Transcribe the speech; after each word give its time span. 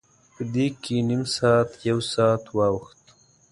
په 0.33 0.41
دې 0.53 0.65
کې 0.81 0.95
نیم 1.09 1.23
ساعت، 1.35 1.69
یو 1.89 1.99
ساعت 2.13 2.43
واوښت. 2.57 3.01